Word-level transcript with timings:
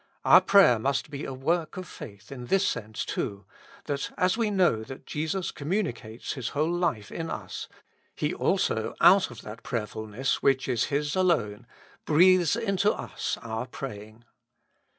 Our 0.25 0.41
prayer 0.41 0.79
must 0.79 1.11
be 1.11 1.25
a 1.25 1.31
work 1.31 1.77
of 1.77 1.87
faith 1.87 2.31
in 2.31 2.47
this 2.47 2.67
sense 2.67 3.05
too, 3.05 3.45
that 3.85 4.09
as 4.17 4.35
we 4.35 4.49
know 4.49 4.81
that 4.83 5.05
Jesus 5.05 5.51
communicates 5.51 6.33
His 6.33 6.47
whole 6.57 6.71
life 6.71 7.11
in 7.11 7.29
us, 7.29 7.67
He 8.15 8.33
also 8.33 8.95
out 8.99 9.29
of 9.29 9.43
that 9.43 9.61
prayerfulness 9.61 10.41
which 10.41 10.67
is 10.67 10.85
His 10.85 11.15
alone 11.15 11.67
breathes 12.05 12.55
into 12.55 12.91
us 12.91 13.37
our 13.43 13.67
praying. 13.67 14.25